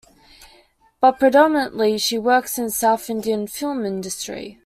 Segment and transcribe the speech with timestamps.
[0.99, 4.57] But predominatly she works in South Indian film industry.